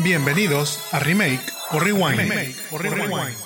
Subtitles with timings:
[0.00, 1.40] Bienvenidos a Remake
[1.72, 2.20] o Rewind.
[2.70, 3.36] o Rewind.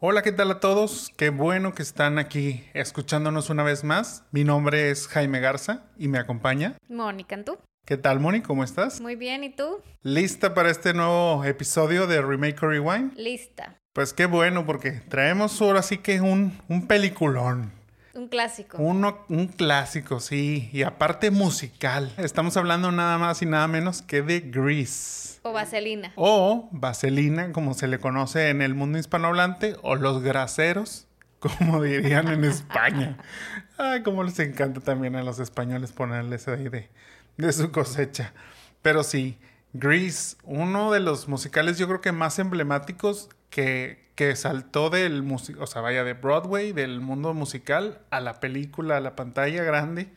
[0.00, 1.12] Hola, ¿qué tal a todos?
[1.16, 4.24] Qué bueno que están aquí escuchándonos una vez más.
[4.32, 6.76] Mi nombre es Jaime Garza y me acompaña.
[6.88, 7.56] Mónica, ¿tú?
[7.86, 8.42] ¿Qué tal, Moni?
[8.42, 9.00] ¿Cómo estás?
[9.00, 9.80] Muy bien, ¿y tú?
[10.02, 13.16] ¿Lista para este nuevo episodio de Remake o Rewind?
[13.16, 13.78] Lista.
[13.92, 17.72] Pues qué bueno, porque traemos ahora sí que un, un peliculón.
[18.14, 18.76] Un clásico.
[18.78, 20.68] Uno, un clásico, sí.
[20.72, 22.12] Y aparte musical.
[22.18, 25.38] Estamos hablando nada más y nada menos que de Grease.
[25.42, 26.12] O Vaselina.
[26.16, 31.06] O Vaselina, como se le conoce en el mundo hispanohablante, o los graseros,
[31.38, 33.16] como dirían en España.
[33.78, 36.90] Ay, cómo les encanta también a los españoles ponerles ahí de,
[37.38, 38.34] de su cosecha.
[38.82, 39.38] Pero sí,
[39.72, 45.66] Grease, uno de los musicales yo creo que más emblemáticos que, que saltó del o
[45.66, 50.08] sea, vaya de Broadway, del mundo musical, a la película, a la pantalla grande,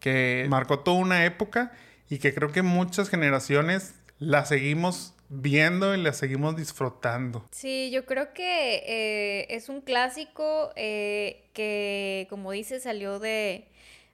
[0.00, 1.72] que marcó toda una época
[2.10, 7.46] y que creo que muchas generaciones la seguimos viendo y la seguimos disfrutando.
[7.52, 13.68] Sí, yo creo que eh, es un clásico eh, que, como dice, salió de,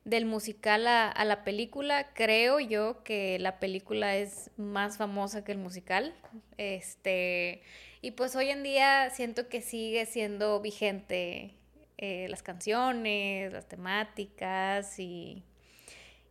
[0.07, 2.13] del musical a, a, la película.
[2.15, 6.15] Creo yo que la película es más famosa que el musical.
[6.57, 7.63] Este,
[8.01, 11.57] y pues hoy en día siento que sigue siendo vigente
[11.99, 15.43] eh, las canciones, las temáticas y,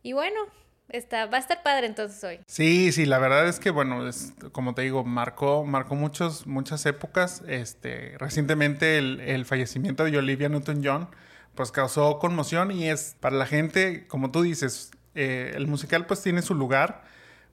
[0.02, 0.40] y bueno,
[0.88, 2.40] está, va a estar padre entonces hoy.
[2.46, 6.86] Sí, sí, la verdad es que bueno, es, como te digo, marcó, marcó muchos, muchas
[6.86, 7.42] épocas.
[7.46, 11.10] Este, recientemente el, el fallecimiento de Olivia Newton-John
[11.56, 16.22] pues causó conmoción y es para la gente, como tú dices, eh, el musical pues
[16.22, 17.02] tiene su lugar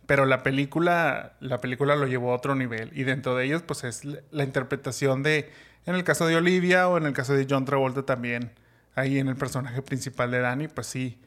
[0.06, 2.92] pero la película, la película lo llevó a otro nivel.
[2.94, 5.52] Y dentro de ellos, pues es la interpretación de,
[5.86, 8.52] en el caso de Olivia o en el caso de John Travolta también,
[8.96, 11.20] ahí en el personaje principal de Danny, pues sí,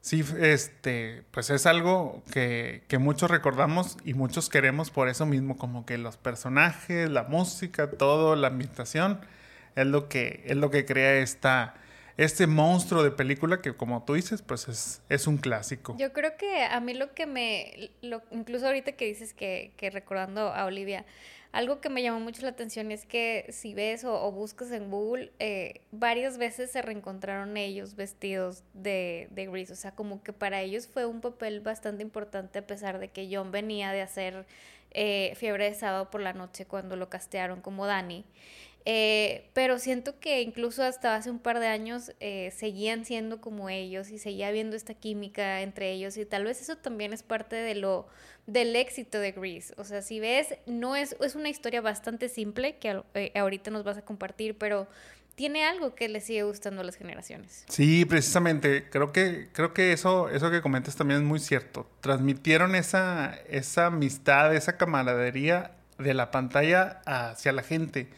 [0.00, 5.56] sí, este, pues es algo que, que muchos recordamos y muchos queremos por eso mismo,
[5.56, 9.20] como que los personajes, la música, todo, la ambientación,
[9.74, 11.74] es lo que, es lo que crea esta,
[12.16, 15.96] este monstruo de película que como tú dices, pues es, es un clásico.
[15.98, 19.90] Yo creo que a mí lo que me, lo, incluso ahorita que dices que, que,
[19.90, 21.04] recordando a Olivia,
[21.52, 25.32] algo que me llamó mucho la atención es que si ves o, buscas en Google,
[25.38, 30.62] eh, varias veces se reencontraron ellos vestidos de, de Grease, o sea, como que para
[30.62, 34.46] ellos fue un papel bastante importante a pesar de que John venía de hacer
[34.92, 38.24] eh, Fiebre de Sábado por la Noche cuando lo castearon como Danny.
[38.84, 43.68] Eh, pero siento que incluso hasta hace un par de años eh, seguían siendo como
[43.68, 47.54] ellos y seguía habiendo esta química entre ellos y tal vez eso también es parte
[47.54, 48.08] de lo
[48.46, 49.72] del éxito de Grease.
[49.76, 53.84] O sea, si ves, no es, es una historia bastante simple que eh, ahorita nos
[53.84, 54.88] vas a compartir, pero
[55.36, 57.64] tiene algo que le sigue gustando a las generaciones.
[57.68, 58.88] Sí, precisamente.
[58.90, 61.88] Creo que, creo que eso, eso que comentas también es muy cierto.
[62.00, 68.08] Transmitieron esa, esa amistad, esa camaradería de la pantalla hacia la gente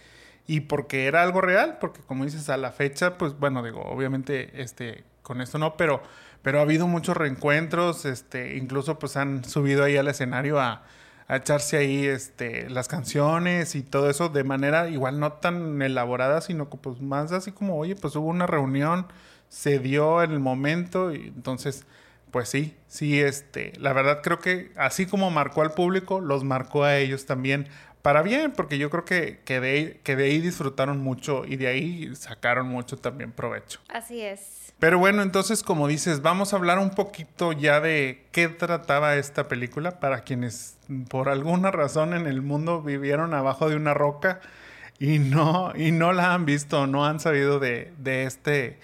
[0.47, 4.61] y porque era algo real, porque como dices, a la fecha, pues bueno, digo, obviamente,
[4.61, 6.03] este, con esto no, pero,
[6.43, 10.83] pero ha habido muchos reencuentros, este, incluso pues han subido ahí al escenario a,
[11.29, 16.41] a echarse ahí este, las canciones y todo eso de manera igual no tan elaborada,
[16.41, 19.07] sino que pues más así como, oye, pues hubo una reunión,
[19.49, 21.87] se dio el momento y entonces,
[22.31, 26.85] pues sí, sí, este, la verdad creo que así como marcó al público, los marcó
[26.85, 27.69] a ellos también
[28.05, 31.69] para bien, porque yo creo que, que, de, que de ahí disfrutaron mucho y de
[31.69, 33.81] ahí sacaron mucho también provecho.
[33.89, 34.75] Así es.
[34.79, 39.49] Pero bueno, entonces como dices, vamos a hablar un poquito ya de qué trataba esta
[39.49, 40.77] película para quienes
[41.09, 44.43] por alguna razón en el mundo vivieron abajo de una roca
[44.99, 48.79] y no, y no la han visto, no han sabido de, de este,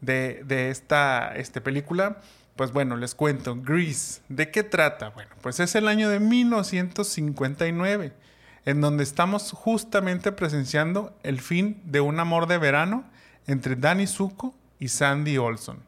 [0.00, 2.22] de, de esta este película.
[2.56, 5.10] Pues bueno, les cuento, Grease, ¿de qué trata?
[5.10, 8.31] Bueno, pues es el año de 1959
[8.64, 13.04] en donde estamos justamente presenciando el fin de un amor de verano
[13.46, 15.78] entre Danny Zuko y Sandy Olson.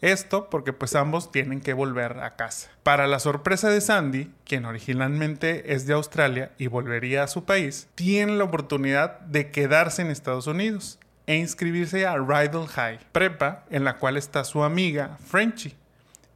[0.00, 2.70] Esto porque pues ambos tienen que volver a casa.
[2.82, 7.86] Para la sorpresa de Sandy, quien originalmente es de Australia y volvería a su país,
[7.96, 13.84] tiene la oportunidad de quedarse en Estados Unidos e inscribirse a Rydell High, prepa en
[13.84, 15.76] la cual está su amiga Frenchy,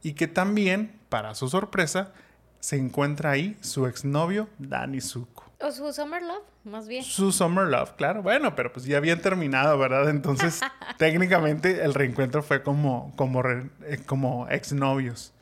[0.03, 2.13] y que también, para su sorpresa,
[2.59, 5.44] se encuentra ahí su exnovio Danny Zuko.
[5.61, 7.03] O su Summer Love, más bien.
[7.03, 8.21] Su Summer Love, claro.
[8.21, 10.09] Bueno, pero pues ya habían terminado, ¿verdad?
[10.09, 10.61] Entonces,
[10.97, 15.33] técnicamente el reencuentro fue como, como, re, eh, como exnovios.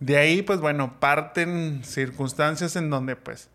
[0.00, 3.50] De ahí, pues bueno, parten circunstancias en donde, pues,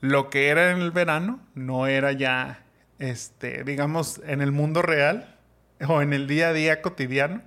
[0.00, 2.64] lo que era en el verano no era ya,
[2.98, 5.36] este, digamos, en el mundo real
[5.86, 7.42] o en el día a día cotidiano.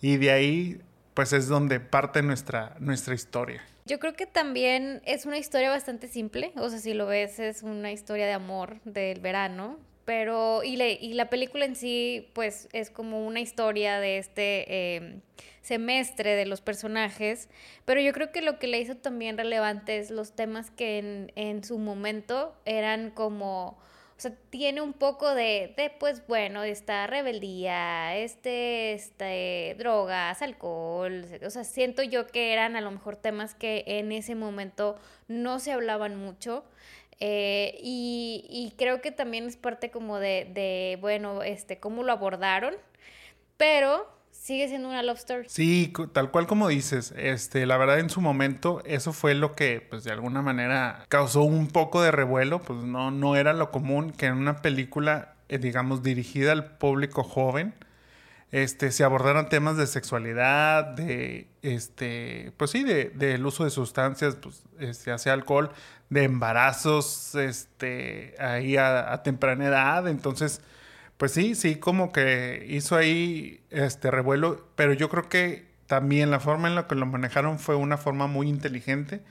[0.00, 0.80] Y de ahí
[1.14, 3.62] pues es donde parte nuestra, nuestra historia.
[3.86, 7.62] Yo creo que también es una historia bastante simple, o sea, si lo ves es
[7.62, 12.68] una historia de amor del verano, pero y, le, y la película en sí pues
[12.72, 15.20] es como una historia de este em,
[15.60, 17.50] semestre de los personajes,
[17.84, 21.32] pero yo creo que lo que le hizo también relevante es los temas que en,
[21.36, 23.78] en su momento eran como
[24.16, 31.26] o sea, tiene un poco de, de pues bueno, esta rebeldía, este, este, drogas, alcohol,
[31.44, 34.96] o sea, siento yo que eran a lo mejor temas que en ese momento
[35.28, 36.64] no se hablaban mucho.
[37.20, 42.12] Eh, y, y, creo que también es parte como de, de, bueno, este, cómo lo
[42.12, 42.74] abordaron,
[43.56, 44.13] pero
[44.44, 45.46] sigue siendo una love story.
[45.48, 49.80] Sí, tal cual como dices, este, la verdad en su momento eso fue lo que,
[49.88, 54.10] pues de alguna manera causó un poco de revuelo, pues no, no era lo común
[54.10, 57.72] que en una película, eh, digamos, dirigida al público joven,
[58.52, 64.36] este, se abordaran temas de sexualidad, de, este, pues sí, de, del uso de sustancias,
[64.36, 65.70] pues, este, hacia alcohol,
[66.10, 70.60] de embarazos, este, ahí a temprana edad, entonces
[71.16, 76.40] pues sí, sí, como que hizo ahí este revuelo, pero yo creo que también la
[76.40, 79.22] forma en la que lo manejaron fue una forma muy inteligente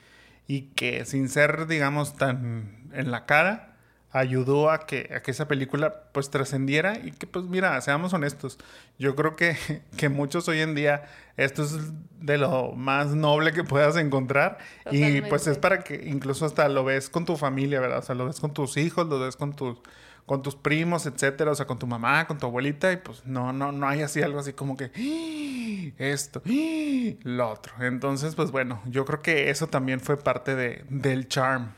[0.47, 3.73] y que sin ser, digamos, tan en la cara,
[4.13, 8.59] ayudó a que, a que esa película pues trascendiera y que pues mira, seamos honestos,
[8.99, 9.57] yo creo que,
[9.97, 11.03] que muchos hoy en día
[11.35, 11.91] esto es
[12.21, 14.59] de lo más noble que puedas encontrar
[14.91, 17.97] y pues es para que incluso hasta lo ves con tu familia, ¿verdad?
[17.99, 19.79] O sea, lo ves con tus hijos, lo ves con tus
[20.25, 23.51] con tus primos, etcétera, o sea, con tu mamá, con tu abuelita, y pues no,
[23.51, 25.93] no, no hay así algo así como que ¡Ah!
[25.97, 27.13] esto, ¡Ah!
[27.23, 27.73] lo otro.
[27.81, 31.73] Entonces, pues bueno, yo creo que eso también fue parte de, del charm.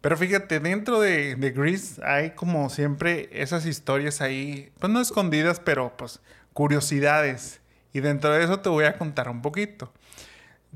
[0.00, 5.60] Pero fíjate, dentro de, de Grease hay como siempre esas historias ahí, pues no escondidas,
[5.60, 6.20] pero pues
[6.54, 7.60] curiosidades.
[7.92, 9.92] Y dentro de eso te voy a contar un poquito.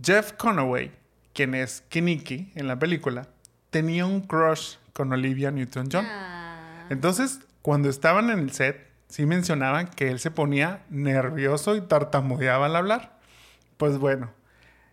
[0.02, 0.92] Jeff Conaway,
[1.32, 3.28] quien es Kiniki en la película,
[3.70, 6.04] tenía un crush con Olivia Newton-John.
[6.06, 6.43] Ah.
[6.90, 12.66] Entonces, cuando estaban en el set, sí mencionaban que él se ponía nervioso y tartamudeaba
[12.66, 13.18] al hablar.
[13.76, 14.32] Pues bueno,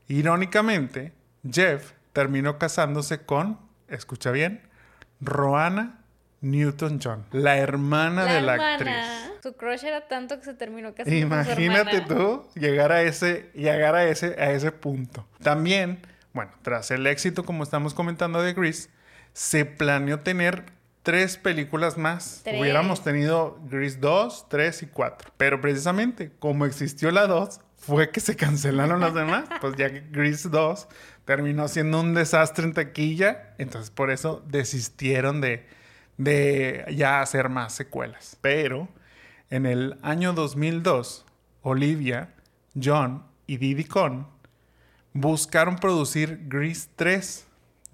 [0.07, 1.13] irónicamente,
[1.49, 4.61] Jeff terminó casándose con, escucha bien,
[5.19, 5.99] Roana
[6.41, 8.95] Newton-John, la hermana de la actriz.
[9.43, 13.51] Su crush era tanto que se terminó casando Imagínate con su tú llegar a ese,
[13.53, 15.27] llegar a ese, a ese punto.
[15.41, 15.99] También,
[16.33, 18.89] bueno, tras el éxito, como estamos comentando de Grease,
[19.33, 20.65] se planeó tener
[21.03, 22.44] tres películas más.
[22.45, 25.31] Hubiéramos tenido Grease 2, 3 y 4.
[25.38, 29.45] Pero precisamente, como existió la 2, fue que se cancelaron las demás.
[29.62, 30.88] Pues ya que Grease 2
[31.25, 35.68] terminó siendo un desastre en taquilla, entonces por eso desistieron de,
[36.18, 38.38] de ya hacer más secuelas.
[38.42, 38.88] Pero
[39.50, 41.25] en el año 2002,
[41.62, 42.33] Olivia,
[42.81, 44.27] John y Diddy Con
[45.13, 47.48] buscaron producir Grease 3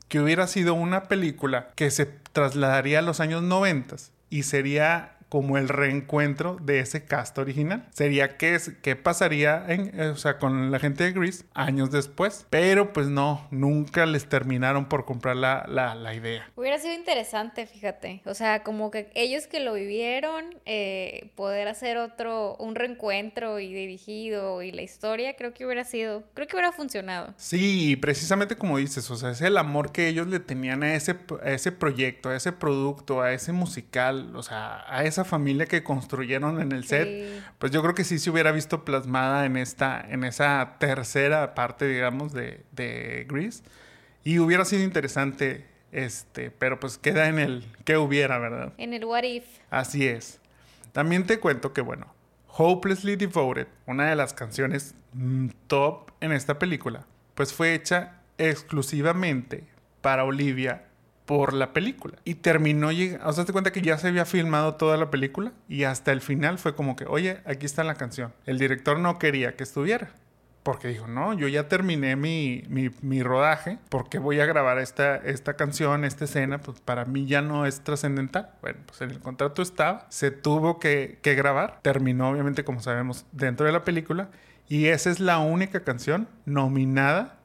[0.08, 2.06] que hubiera sido una película que se
[2.38, 3.96] trasladaría a los años 90
[4.30, 7.88] y sería como el reencuentro de ese cast original.
[7.92, 12.46] Sería qué, qué pasaría en, o sea, con la gente de Grease años después.
[12.50, 16.50] Pero pues no, nunca les terminaron por comprar la, la, la idea.
[16.56, 18.22] Hubiera sido interesante, fíjate.
[18.26, 23.74] O sea, como que ellos que lo vivieron, eh, poder hacer otro, un reencuentro y
[23.74, 27.34] dirigido y la historia, creo que hubiera sido, creo que hubiera funcionado.
[27.38, 31.18] Sí, precisamente como dices, o sea, es el amor que ellos le tenían a ese,
[31.44, 35.66] a ese proyecto, a ese producto, a ese musical, o sea, a ese esa familia
[35.66, 39.58] que construyeron en el set, pues yo creo que sí se hubiera visto plasmada en
[39.58, 43.64] esta, en esa tercera parte, digamos, de, de Grease.
[44.24, 48.74] Y hubiera sido interesante, este, pero pues queda en el que hubiera, ¿verdad?
[48.78, 49.46] En el what if.
[49.72, 50.40] Así es.
[50.92, 52.14] También te cuento que, bueno,
[52.50, 59.64] Hopelessly Devoted, una de las canciones mm, top en esta película, pues fue hecha exclusivamente
[60.02, 60.86] para Olivia
[61.28, 62.18] por la película.
[62.24, 65.52] Y terminó llegando, o sea, te cuenta que ya se había filmado toda la película
[65.68, 68.34] y hasta el final fue como que, oye, aquí está la canción.
[68.46, 70.10] El director no quería que estuviera.
[70.64, 75.16] Porque dijo, no, yo ya terminé mi, mi, mi rodaje, porque voy a grabar esta,
[75.16, 76.60] esta canción, esta escena?
[76.60, 78.50] Pues para mí ya no es trascendental.
[78.62, 83.26] Bueno, pues en el contrato estaba, se tuvo que, que grabar, terminó obviamente, como sabemos,
[83.32, 84.30] dentro de la película,
[84.68, 87.38] y esa es la única canción nominada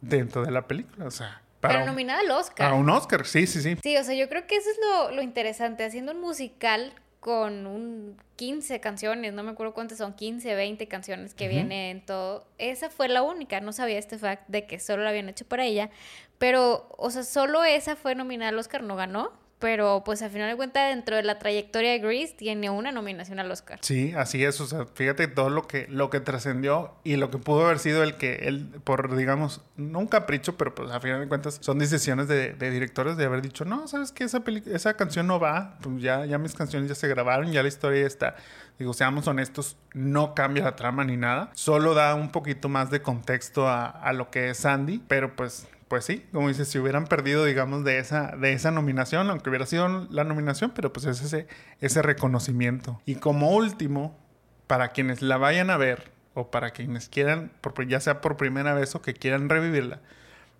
[0.00, 1.04] dentro de la película.
[1.04, 2.72] O sea, pero nominada al Oscar.
[2.72, 3.76] A un Oscar, sí, sí, sí.
[3.82, 6.92] Sí, o sea, yo creo que eso es lo, lo interesante, haciendo un musical
[7.24, 12.46] con un 15 canciones, no me acuerdo cuántas son, 15, 20 canciones que vienen todo.
[12.58, 15.64] Esa fue la única, no sabía este fact de que solo la habían hecho para
[15.64, 15.88] ella,
[16.36, 20.50] pero, o sea, solo esa fue nominada al Oscar, no ganó, pero pues al final
[20.50, 23.78] de cuentas dentro de la trayectoria de Grease tiene una nominación al Oscar.
[23.82, 27.38] Sí, así es, o sea, fíjate todo lo que, lo que trascendió y lo que
[27.38, 31.20] pudo haber sido el que él, por digamos, no un capricho, pero pues a final
[31.20, 34.94] de cuentas son decisiones de, de directores de haber dicho, no, sabes que esa, esa
[34.94, 38.36] canción no va, pues ya, ya mis canciones ya se grabaron, ya la historia está.
[38.78, 43.02] Digo, seamos honestos, no cambia la trama ni nada, solo da un poquito más de
[43.02, 47.06] contexto a, a lo que es Sandy, pero pues pues sí, como dices, si hubieran
[47.06, 51.22] perdido, digamos, de esa, de esa nominación, aunque hubiera sido la nominación, pero pues es
[51.22, 51.46] ese,
[51.80, 53.00] ese reconocimiento.
[53.04, 54.18] Y como último,
[54.66, 57.52] para quienes la vayan a ver, o para quienes quieran,
[57.86, 60.00] ya sea por primera vez o que quieran revivirla,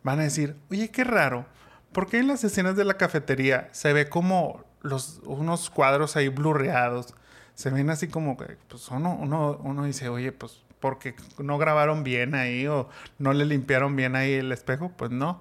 [0.04, 1.47] van a decir, oye, qué raro,
[1.92, 6.28] ¿por qué en las escenas de la cafetería se ve como los, unos cuadros ahí
[6.28, 7.14] blurreados?
[7.54, 12.04] Se ven así como que, pues uno, uno, uno dice, oye, pues porque no grabaron
[12.04, 15.40] bien ahí o no le limpiaron bien ahí el espejo, pues no.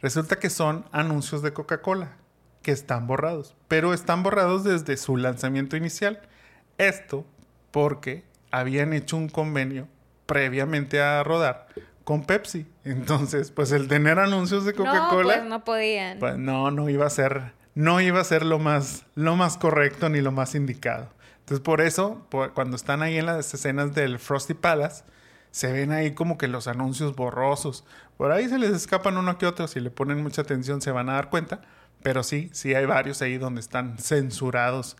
[0.00, 2.12] Resulta que son anuncios de Coca-Cola
[2.62, 6.20] que están borrados, pero están borrados desde su lanzamiento inicial.
[6.78, 7.26] Esto
[7.70, 9.88] porque habían hecho un convenio
[10.26, 11.66] previamente a rodar
[12.04, 12.66] con Pepsi.
[12.84, 16.18] Entonces, pues el tener anuncios de Coca-Cola, no, pues no podían.
[16.18, 20.08] Pues no, no iba a ser no iba a ser lo más lo más correcto
[20.08, 21.08] ni lo más indicado.
[21.44, 25.04] Entonces, por eso, cuando están ahí en las escenas del Frosty Palace,
[25.50, 27.84] se ven ahí como que los anuncios borrosos.
[28.16, 29.68] Por ahí se les escapan uno que otro.
[29.68, 31.60] Si le ponen mucha atención, se van a dar cuenta.
[32.02, 34.96] Pero sí, sí hay varios ahí donde están censurados.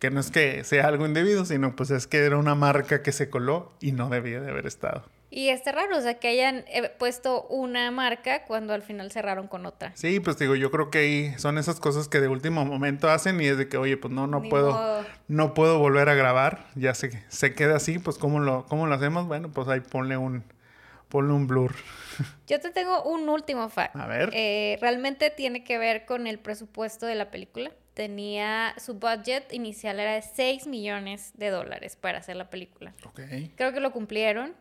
[0.00, 3.12] Que no es que sea algo indebido, sino pues es que era una marca que
[3.12, 5.04] se coló y no debía de haber estado.
[5.36, 9.48] Y está raro, o sea, que hayan eh, puesto una marca cuando al final cerraron
[9.48, 9.90] con otra.
[9.96, 13.40] Sí, pues digo, yo creo que ahí son esas cosas que de último momento hacen
[13.40, 16.94] y es de que, oye, pues no, no puedo, no puedo volver a grabar, ya
[16.94, 19.26] se, se queda así, pues ¿cómo lo, ¿cómo lo hacemos?
[19.26, 20.44] Bueno, pues ahí ponle un,
[21.08, 21.74] ponle un blur.
[22.46, 23.96] Yo te tengo un último fact.
[23.96, 24.30] A ver.
[24.34, 27.72] Eh, realmente tiene que ver con el presupuesto de la película.
[27.94, 32.94] Tenía, su budget inicial era de 6 millones de dólares para hacer la película.
[33.04, 33.20] Ok.
[33.56, 34.54] Creo que lo cumplieron.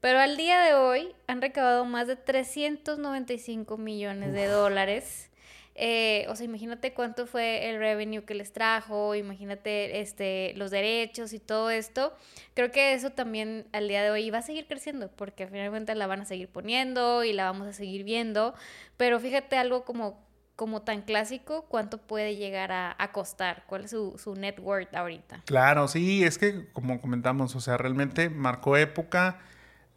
[0.00, 5.30] Pero al día de hoy han recaudado más de 395 millones de dólares.
[5.74, 11.32] Eh, o sea, imagínate cuánto fue el revenue que les trajo, imagínate este, los derechos
[11.32, 12.14] y todo esto.
[12.54, 15.66] Creo que eso también al día de hoy va a seguir creciendo, porque al final
[15.66, 18.54] de cuentas la van a seguir poniendo y la vamos a seguir viendo.
[18.96, 20.26] Pero fíjate algo como,
[20.56, 24.94] como tan clásico, cuánto puede llegar a, a costar, cuál es su, su net worth
[24.94, 25.42] ahorita.
[25.46, 29.40] Claro, sí, es que como comentamos, o sea, realmente marcó época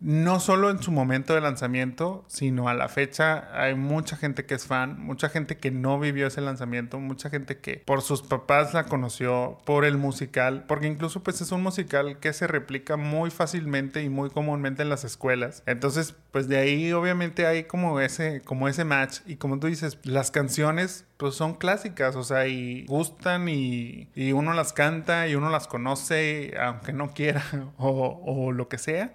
[0.04, 4.54] no solo en su momento de lanzamiento, sino a la fecha hay mucha gente que
[4.54, 8.74] es fan, mucha gente que no vivió ese lanzamiento, mucha gente que por sus papás
[8.74, 13.32] la conoció, por el musical, porque incluso pues es un musical que se replica muy
[13.32, 15.64] fácilmente y muy comúnmente en las escuelas.
[15.66, 19.98] Entonces, pues de ahí obviamente hay como ese como ese match y como tú dices,
[20.04, 25.36] las canciones pues son clásicas, o sea, y gustan y, y uno las canta y
[25.36, 27.42] uno las conoce aunque no quiera
[27.78, 29.14] o, o lo que sea.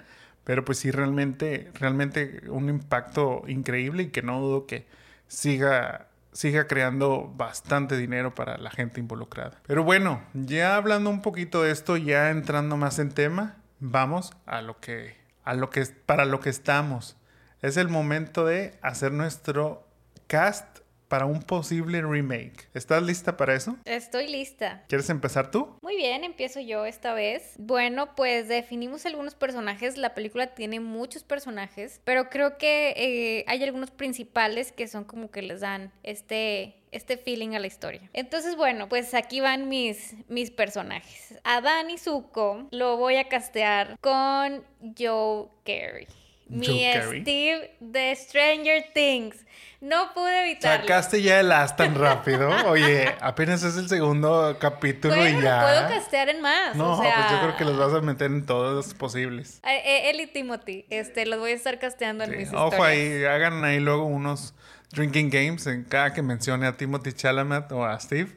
[0.48, 4.86] Pero pues sí, realmente, realmente un impacto increíble y que no dudo que
[5.26, 9.60] siga, siga creando bastante dinero para la gente involucrada.
[9.66, 14.62] Pero bueno, ya hablando un poquito de esto, ya entrando más en tema, vamos a
[14.62, 17.18] lo que, a lo que, para lo que estamos.
[17.60, 19.86] Es el momento de hacer nuestro
[20.28, 20.77] cast
[21.08, 22.68] para un posible remake.
[22.74, 23.76] ¿Estás lista para eso?
[23.84, 24.84] Estoy lista.
[24.88, 25.76] ¿Quieres empezar tú?
[25.82, 27.54] Muy bien, empiezo yo esta vez.
[27.58, 29.96] Bueno, pues definimos algunos personajes.
[29.96, 35.30] La película tiene muchos personajes, pero creo que eh, hay algunos principales que son como
[35.30, 38.08] que les dan este este feeling a la historia.
[38.12, 41.38] Entonces, bueno, pues aquí van mis, mis personajes.
[41.44, 44.64] A Danny Zuko lo voy a castear con
[44.96, 46.06] Joe Carey.
[46.48, 49.44] Mi Steve de Stranger Things.
[49.80, 50.88] No pude evitarlo.
[50.88, 52.50] Sacaste ya el as tan rápido.
[52.66, 55.62] Oye, apenas es el segundo capítulo y ya.
[55.62, 56.74] puedo castear en más.
[56.74, 59.60] No, pues yo creo que los vas a meter en todos los posibles.
[59.64, 63.24] Eh, eh, él y Timothy, este, los voy a estar casteando en mis Ojo ahí,
[63.24, 64.54] hagan ahí luego unos
[64.92, 68.30] Drinking Games en cada que mencione a Timothy Chalamet o a Steve.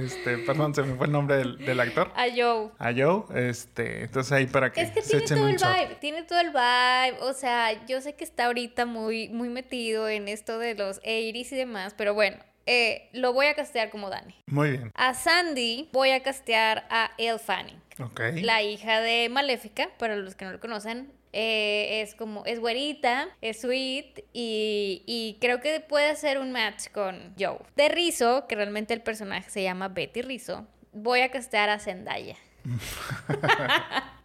[0.00, 2.12] Este, perdón, se me fue el nombre del, actor.
[2.14, 2.70] A Joe.
[2.78, 6.40] A Joe, este, entonces ahí para que Es que tiene todo el vibe, tiene todo
[6.40, 10.74] el vibe, o sea, yo sé que está ahorita muy, muy metido en esto de
[10.74, 12.36] los 80 y demás, pero bueno,
[12.66, 14.34] eh, lo voy a castear como Dani.
[14.46, 14.92] Muy bien.
[14.94, 17.80] A Sandy voy a castear a Elle Fanning.
[17.98, 18.20] Ok.
[18.42, 23.28] La hija de Maléfica, para los que no lo conocen, eh, es como, es güerita,
[23.40, 27.58] es sweet y, y, creo que puede hacer un match con Joe.
[27.76, 32.36] De Rizzo, que realmente el personaje se llama Betty Rizzo, voy a castear a Zendaya.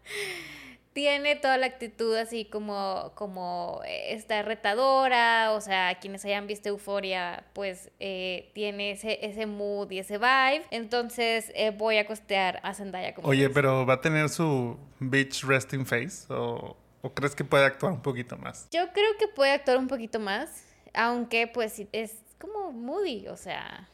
[0.98, 6.70] tiene toda la actitud así como, como eh, está retadora, o sea, quienes hayan visto
[6.70, 10.64] Euforia, pues eh, tiene ese, ese mood y ese vibe.
[10.72, 15.44] Entonces eh, voy a costear a Zendaya como Oye, pero ¿va a tener su bitch
[15.44, 16.34] resting face?
[16.34, 16.76] ¿O,
[17.08, 18.68] o crees que puede actuar un poquito más?
[18.72, 23.88] Yo creo que puede actuar un poquito más, aunque pues es como moody, o sea,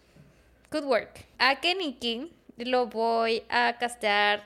[0.72, 1.26] good work.
[1.38, 4.44] A Kenny King lo voy a castear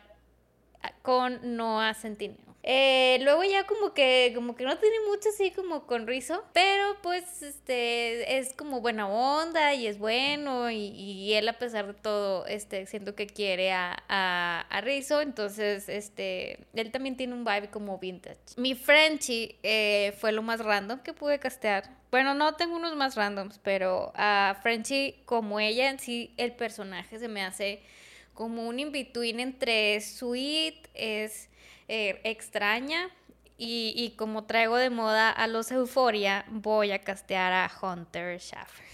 [1.01, 2.46] con Noah Centineo.
[2.69, 6.97] Eh, luego ya como que como que no tiene mucho así como con Rizo, pero
[7.01, 12.45] pues este es como buena onda y es bueno y, él a pesar de todo
[12.45, 17.69] este siento que quiere a, a, a Rizzo, entonces este él también tiene un vibe
[17.69, 18.37] como vintage.
[18.57, 21.89] Mi Frenchie eh, fue lo más random que pude castear.
[22.11, 27.17] Bueno, no tengo unos más randoms, pero a Frenchie como ella en sí el personaje
[27.17, 27.81] se me hace
[28.37, 31.49] como un in-between entre sweet, es
[31.87, 33.09] eh, extraña
[33.57, 38.85] y, y, como traigo de moda a los Euforia, voy a castear a Hunter Schaffer.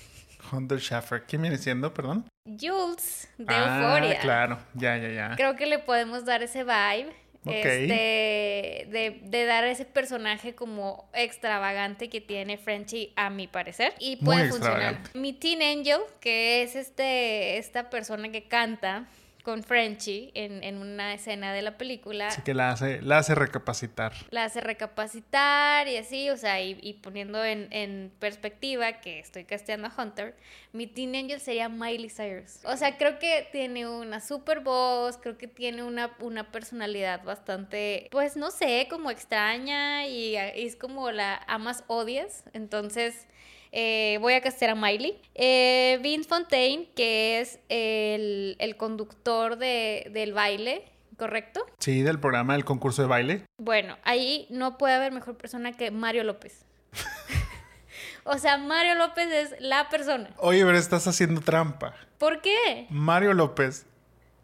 [0.50, 2.26] Hunter Schaffer, ¿quién viene siendo, perdón?
[2.46, 4.20] Jules de ah, Euforia.
[4.22, 5.36] claro, ya, ya, ya.
[5.36, 7.12] Creo que le podemos dar ese vibe.
[7.46, 7.84] Okay.
[7.84, 13.94] Este, de, de, dar ese personaje como extravagante que tiene Frenchy, a mi parecer.
[14.00, 15.02] Y puede funcionar.
[15.14, 19.10] Mi Teen Angel, que es este, esta persona que canta
[19.44, 22.28] con Frenchy en, en, una escena de la película.
[22.28, 24.14] Así que la hace, la hace recapacitar.
[24.32, 29.44] La hace recapacitar y así, o sea, y, y poniendo en, en, perspectiva que estoy
[29.44, 30.36] casteando a Hunter,
[30.72, 32.60] mi Teen Angel sería Miley Cyrus.
[32.64, 38.08] O sea, creo que tiene una super voz, creo que tiene una, una personalidad bastante,
[38.12, 42.46] pues no sé, como extraña y, y es como la amas odias.
[42.54, 43.28] Entonces...
[43.75, 45.20] Eh, voy a castear a Miley.
[45.34, 50.86] Eh, Vince Fontaine, que es el, el conductor de, del baile,
[51.18, 51.65] ¿correcto?
[51.80, 53.46] Sí, del programa del concurso de baile.
[53.58, 56.65] Bueno, ahí no puede haber mejor persona que Mario López.
[58.24, 60.30] o sea, Mario López es la persona.
[60.38, 61.96] Oye, pero estás haciendo trampa.
[62.20, 62.86] ¿Por qué?
[62.92, 63.88] Mario López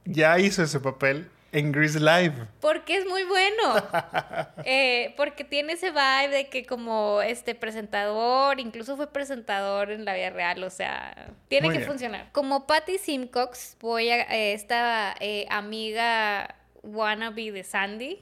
[0.05, 2.33] ya hizo ese papel en Grease Live.
[2.59, 3.75] Porque es muy bueno.
[4.65, 10.13] eh, porque tiene ese vibe de que como este presentador, incluso fue presentador en la
[10.13, 11.89] vida real, o sea, tiene Muy que bien.
[11.89, 12.29] funcionar.
[12.31, 18.19] Como Patty Simcox, voy a eh, esta eh, amiga wannabe de Sandy,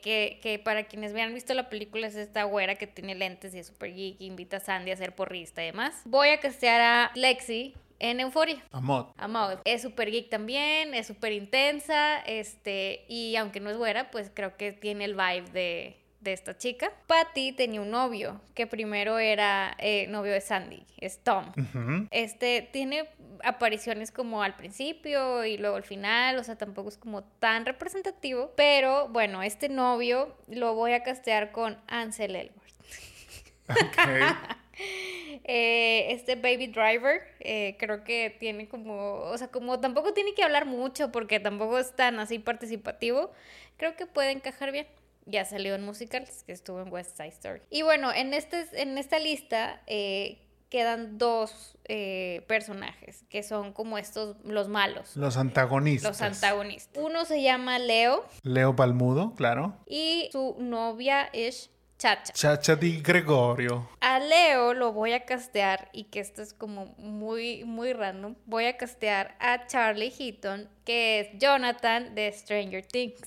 [0.00, 3.52] que, que para quienes me han visto la película es esta güera que tiene lentes
[3.54, 6.02] y es super geek, invita a Sandy a ser porrista y demás.
[6.04, 8.62] Voy a castear a Lexi en Euforia.
[8.72, 9.12] Amot.
[9.16, 9.58] A Maud.
[9.64, 14.56] Es súper geek también, es súper intensa, este, y aunque no es güera, pues creo
[14.56, 16.92] que tiene el vibe de, de esta chica.
[17.06, 21.52] Patty tenía un novio, que primero era eh, novio de Sandy, es Tom.
[22.10, 23.08] Este tiene
[23.44, 28.52] apariciones como al principio y luego al final, o sea, tampoco es como tan representativo,
[28.56, 32.66] pero bueno, este novio lo voy a castear con Ansel Elgort.
[33.68, 34.56] Ok.
[35.48, 40.42] Eh, este Baby Driver, eh, creo que tiene como, o sea, como tampoco tiene que
[40.42, 43.30] hablar mucho porque tampoco es tan así participativo,
[43.76, 44.86] creo que puede encajar bien.
[45.24, 47.60] Ya salió en musicals, que estuvo en West Side Story.
[47.70, 53.98] Y bueno, en, este, en esta lista eh, quedan dos eh, personajes que son como
[53.98, 56.10] estos, los malos, Los antagonistas.
[56.10, 57.02] los antagonistas.
[57.02, 59.76] Uno se llama Leo Leo Balmudo, claro.
[59.86, 62.32] y su novia es Chacha.
[62.32, 63.88] Chacha Di Gregorio.
[64.00, 68.34] A Leo lo voy a castear y que esto es como muy, muy random.
[68.44, 73.20] Voy a castear a Charlie Heaton, que es Jonathan de Stranger Things,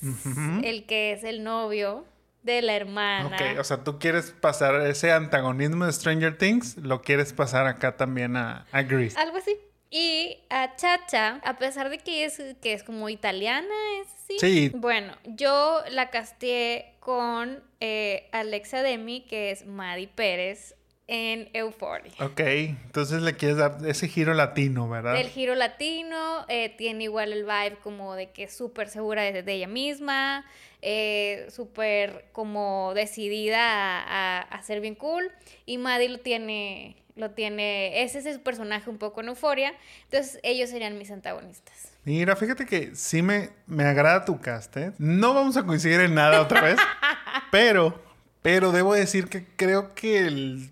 [0.63, 2.05] el que es el novio
[2.43, 3.35] de la hermana.
[3.35, 7.97] Ok, o sea, tú quieres pasar ese antagonismo de Stranger Things, lo quieres pasar acá
[7.97, 9.19] también a, a Grease.
[9.19, 9.57] Algo así.
[9.91, 14.39] Y a Chacha, a pesar de que es, que es como italiana, es así.
[14.39, 14.71] Sí.
[14.75, 20.75] Bueno, yo la casteé con eh, Alexa Demi, que es Maddie Pérez,
[21.07, 22.11] en Euphoria.
[22.19, 25.15] Ok, entonces le quieres dar ese giro latino, ¿verdad?
[25.15, 29.41] Del giro latino, eh, tiene igual el vibe como de que es súper segura de,
[29.41, 30.45] de ella misma,
[30.83, 35.31] eh, súper como decidida a, a- a ser bien cool.
[35.65, 39.73] Y Maddie lo tiene, lo tiene, ese es su personaje un poco en euforia.
[40.03, 41.91] Entonces ellos serían mis antagonistas.
[42.09, 44.93] Mira, fíjate que sí me, me agrada tu cast, ¿eh?
[44.97, 46.79] No vamos a coincidir en nada otra vez,
[47.51, 48.01] pero,
[48.41, 50.71] pero debo decir que creo que el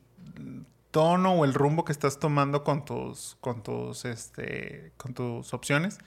[0.90, 6.00] tono o el rumbo que estás tomando con tus, con tus, este, con tus opciones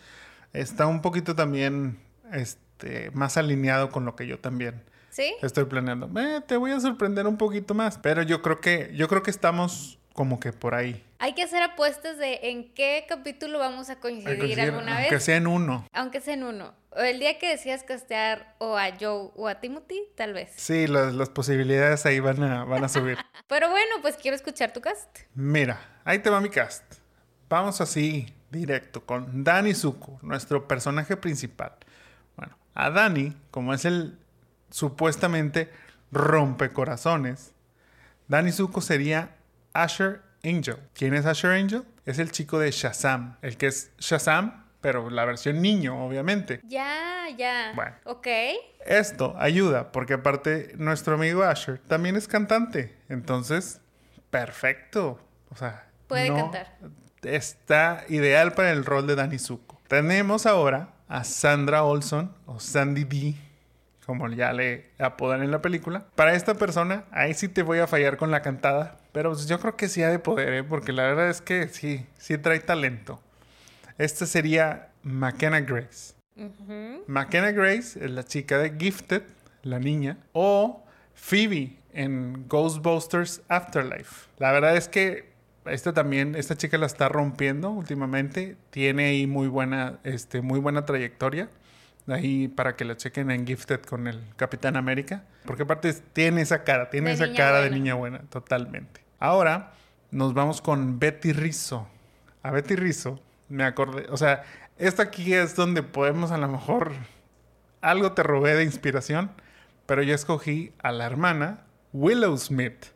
[0.53, 2.01] está un poquito también,
[2.33, 5.37] este, más alineado con lo que yo también ¿Sí?
[5.43, 6.11] estoy planeando.
[6.21, 9.31] Eh, te voy a sorprender un poquito más, pero yo creo que, yo creo que
[9.31, 11.03] estamos como que por ahí.
[11.19, 15.25] Hay que hacer apuestas de en qué capítulo vamos a coincidir Coincidir, alguna aunque vez.
[15.25, 15.87] sea en uno.
[15.95, 16.75] Aunque sea en uno.
[16.95, 20.53] El día que decías castear o a Joe o a Timothy, tal vez.
[20.57, 23.17] Sí, las, las posibilidades ahí van a, van a subir.
[23.49, 25.21] Pero bueno, pues quiero escuchar tu cast.
[25.33, 26.85] Mira, ahí te va mi cast.
[27.49, 31.73] Vamos así, directo, con Danny Zuko, nuestro personaje principal.
[32.37, 34.19] Bueno, a Danny, como es el
[34.69, 35.71] supuestamente
[36.13, 37.53] rompecorazones,
[38.29, 39.40] Danny Zuko sería
[39.73, 40.77] Asher Angel.
[40.95, 41.85] ¿Quién es Asher Angel?
[42.07, 46.61] Es el chico de Shazam, el que es Shazam, pero la versión niño, obviamente.
[46.65, 47.73] Ya, ya.
[47.75, 47.93] Bueno.
[48.05, 48.27] Ok.
[48.87, 52.97] Esto ayuda, porque aparte nuestro amigo Asher también es cantante.
[53.09, 53.81] Entonces,
[54.31, 55.21] perfecto.
[55.51, 56.77] O sea, Puede no- cantar.
[57.23, 59.79] Está ideal para el rol de Danny Zuko.
[59.89, 63.35] Tenemos ahora a Sandra Olson, o Sandy D,
[64.07, 66.07] como ya le apodan en la película.
[66.15, 69.59] Para esta persona, ahí sí te voy a fallar con la cantada, pero pues yo
[69.59, 70.65] creo que sí ha de poder, ¿eh?
[70.65, 73.21] porque la verdad es que sí, sí trae talento.
[73.99, 76.15] Esta sería McKenna Grace.
[77.07, 79.23] McKenna Grace es la chica de Gifted,
[79.63, 84.29] la niña, o Phoebe en Ghostbusters Afterlife.
[84.39, 85.31] La verdad es que
[85.67, 88.57] esta también, esta chica la está rompiendo últimamente.
[88.71, 91.51] Tiene ahí muy buena, este, muy buena trayectoria.
[92.11, 95.25] Ahí para que la chequen en Gifted con el Capitán América.
[95.45, 99.03] Porque aparte tiene esa cara, tiene De esa cara de niña buena, totalmente.
[99.19, 99.73] Ahora
[100.11, 101.87] nos vamos con Betty Rizzo.
[102.43, 104.45] A Betty Rizzo, me acordé, o sea,
[104.79, 106.93] esta aquí es donde podemos a lo mejor
[107.83, 109.31] algo te robé de inspiración,
[109.87, 112.87] pero yo escogí a la hermana Willow Smith,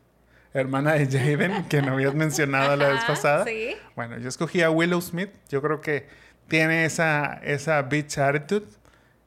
[0.52, 3.44] hermana de Jaden, que no habías mencionado la vez pasada.
[3.44, 3.76] sí.
[3.96, 5.30] Bueno, yo escogí a Willow Smith.
[5.48, 6.06] Yo creo que
[6.48, 8.66] tiene esa, esa bitch attitude.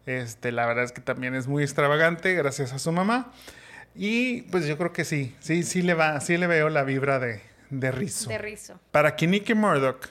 [0.07, 3.33] Este, la verdad es que también es muy extravagante, gracias a su mamá.
[3.93, 7.19] Y pues yo creo que sí, sí, sí le va, sí le veo la vibra
[7.19, 8.29] de, de Rizzo.
[8.29, 8.79] De rizo.
[8.91, 10.07] Para Kinnicky Murdoch,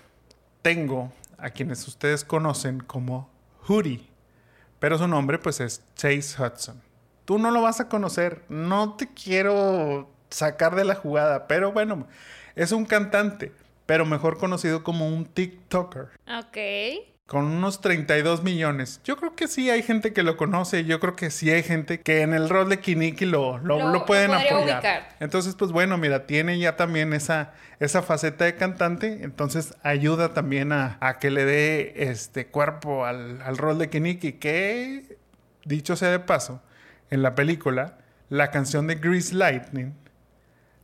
[0.61, 3.31] tengo a quienes ustedes conocen como
[3.67, 4.07] Hootie,
[4.81, 6.83] pero su nombre pues es Chase Hudson.
[7.25, 12.07] Tú no lo vas a conocer, no te quiero sacar de la jugada, pero bueno,
[12.55, 13.51] es un cantante,
[13.87, 16.11] pero mejor conocido como un TikToker.
[16.27, 17.16] Ok.
[17.27, 19.01] Con unos 32 millones.
[19.03, 20.85] Yo creo que sí hay gente que lo conoce.
[20.85, 23.91] Yo creo que sí hay gente que en el rol de Kiniki lo, lo, Lo-
[23.91, 24.63] lo pueden apoyar.
[24.63, 25.09] ubicar.
[25.19, 29.25] Entonces, pues bueno, mira, tiene ya también esa, esa faceta de cantante.
[29.25, 34.35] Entonces ayuda también a, a que le dé este cuerpo al, al rol de Kiniki.
[34.35, 35.19] Que,
[35.65, 36.63] dicho sea de paso,
[37.11, 39.95] en la película, la canción de Grease Lightning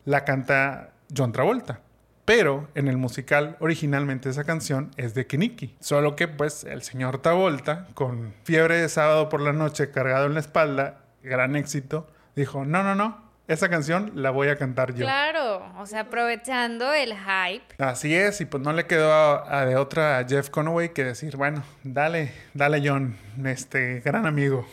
[0.05, 1.81] la canta John Travolta.
[2.25, 5.77] Pero en el musical originalmente esa canción es de Kiniki.
[5.81, 10.35] Solo que pues el señor Travolta, con fiebre de sábado por la noche cargado en
[10.35, 12.07] la espalda, gran éxito,
[12.37, 15.05] dijo, no, no, no, esa canción la voy a cantar yo.
[15.05, 15.63] Claro.
[15.79, 17.75] O sea, aprovechando el hype.
[17.79, 21.05] Así es, y pues no le quedó a, a de otra a Jeff Conaway que
[21.05, 24.67] decir, bueno, dale, dale John, este gran amigo.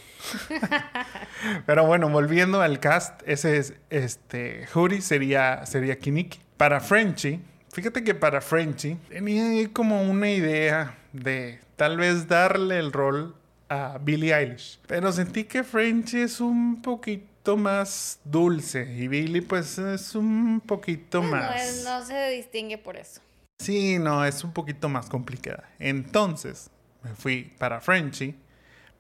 [1.65, 6.39] Pero bueno, volviendo al cast, ese es este Huri sería sería Kiniki.
[6.59, 7.39] Para Frenchy,
[7.71, 13.33] fíjate que para Frenchy tenía ahí como una idea de tal vez darle el rol
[13.69, 19.77] a Billie Eilish, pero sentí que Frenchy es un poquito más dulce y Billie pues
[19.77, 21.83] es un poquito No, más.
[21.85, 23.21] no se distingue por eso.
[23.59, 25.63] Sí, no, es un poquito más complicada.
[25.79, 26.69] Entonces,
[27.03, 28.35] me fui para Frenchy,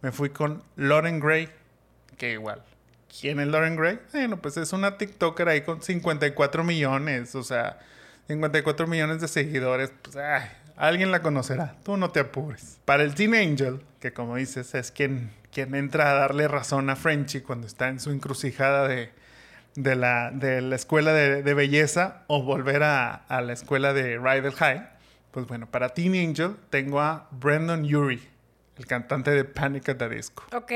[0.01, 1.49] me fui con Lauren Gray,
[2.15, 2.63] que igual.
[3.19, 3.99] ¿Quién es Lauren Gray?
[4.13, 7.79] Bueno, pues es una TikToker ahí con 54 millones, o sea,
[8.27, 9.91] 54 millones de seguidores.
[10.01, 10.15] Pues,
[10.75, 12.79] alguien la conocerá, tú no te apures.
[12.85, 16.95] Para el Teen Angel, que como dices, es quien, quien entra a darle razón a
[16.95, 19.11] Frenchy cuando está en su encrucijada de,
[19.75, 24.17] de la, de la escuela de, de belleza o volver a, a la escuela de
[24.17, 24.89] Rival High.
[25.31, 28.21] Pues bueno, para Teen Angel tengo a Brandon Urie,
[28.79, 30.43] el cantante de Panic at the Disco.
[30.53, 30.71] Ok.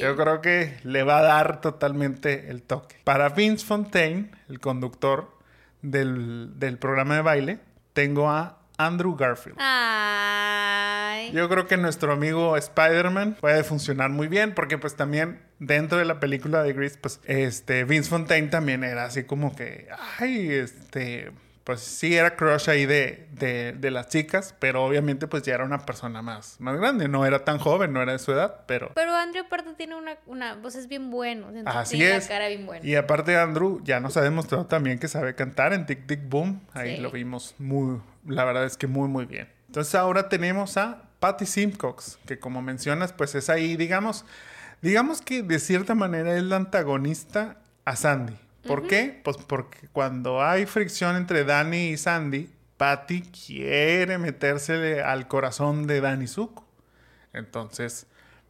[0.00, 2.96] Yo creo que le va a dar totalmente el toque.
[3.02, 5.36] Para Vince Fontaine, el conductor
[5.80, 7.58] del, del programa de baile,
[7.94, 9.56] tengo a Andrew Garfield.
[9.58, 11.32] Ay.
[11.32, 16.04] Yo creo que nuestro amigo Spider-Man puede funcionar muy bien porque pues también dentro de
[16.04, 19.88] la película de Grease pues este Vince Fontaine también era así como que
[20.18, 21.32] ay este
[21.66, 25.64] pues sí era crush ahí de, de, de las chicas pero obviamente pues ya era
[25.64, 28.92] una persona más más grande no era tan joven no era de su edad pero
[28.94, 31.48] Pero Andrew aparte tiene una, una voz es bien bueno.
[31.66, 32.24] Así tiene es.
[32.24, 32.86] la cara bien buena.
[32.86, 36.60] Y aparte Andrew ya nos ha demostrado también que sabe cantar en Tic Tic Boom.
[36.72, 37.02] Ahí Sí.
[37.02, 39.48] lo vimos muy, la verdad es que muy muy bien.
[39.66, 44.24] Entonces ahora tenemos a Patty Simcox, que como mencionas, pues es ahí, digamos,
[44.82, 48.36] digamos que de cierta manera es la antagonista a Sandy.
[48.66, 49.20] ¿Por qué?
[49.24, 56.00] Pues porque cuando hay fricción entre Danny y Sandy, Patty quiere metérsele al corazón de
[56.00, 56.66] Danny Zuko.
[57.32, 58.06] Entonces,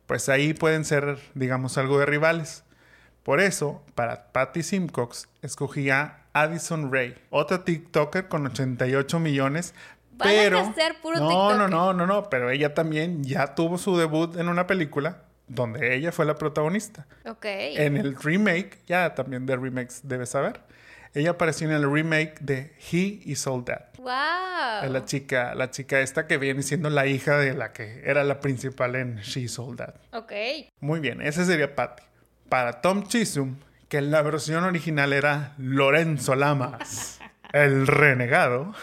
[0.07, 2.65] pues ahí pueden ser, digamos, algo de rivales.
[3.23, 9.75] Por eso, para Patty Simcox, escogía Addison Ray, otra TikToker con 88 millones.
[10.13, 11.57] Van a pero castear puro no, TikToker.
[11.57, 15.95] no, no, no, no, pero ella también ya tuvo su debut en una película donde
[15.97, 17.07] ella fue la protagonista.
[17.25, 17.45] Ok.
[17.45, 20.61] En el remake, ya también de remakes debes saber,
[21.15, 23.95] ella apareció en el remake de He Is All That.
[23.99, 24.91] wow.
[24.91, 28.41] La chica, la chica esta que viene siendo la hija de la que era la
[28.41, 29.95] principal en She Is All That.
[30.13, 30.33] Ok.
[30.81, 32.03] Muy bien, ese sería Patty.
[32.49, 33.57] Para Tom Chisum,
[33.89, 37.19] que en la versión original era Lorenzo Lamas,
[37.53, 38.75] el renegado.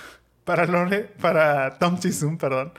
[0.43, 2.73] Para, Lore- para Tom Chisum, perdón,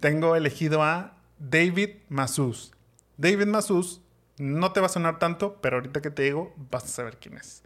[0.00, 2.72] tengo elegido a David Masus.
[3.16, 4.00] David Masus
[4.38, 7.36] no te va a sonar tanto, pero ahorita que te digo, vas a saber quién
[7.36, 7.62] es.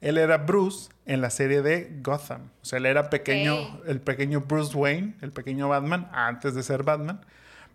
[0.00, 2.50] Él era Bruce en la serie de Gotham.
[2.62, 6.84] O sea, él era pequeño, el pequeño Bruce Wayne, el pequeño Batman, antes de ser
[6.84, 7.20] Batman.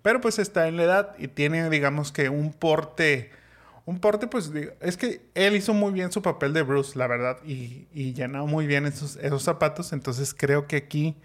[0.01, 3.31] Pero pues está en la edad y tiene, digamos que, un porte.
[3.85, 7.39] Un porte, pues, es que él hizo muy bien su papel de Bruce, la verdad,
[7.45, 9.91] y, y llenó muy bien esos, esos zapatos.
[9.91, 11.17] Entonces creo que aquí,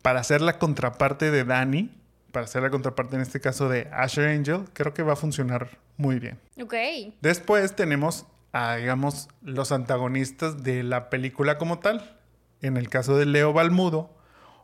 [0.00, 1.90] para hacer la contraparte de Danny,
[2.32, 5.78] para hacer la contraparte en este caso de Asher Angel, creo que va a funcionar
[5.96, 6.38] muy bien.
[6.60, 6.74] Ok.
[7.20, 12.18] Después tenemos a, digamos, los antagonistas de la película como tal.
[12.60, 14.10] En el caso de Leo Balmudo,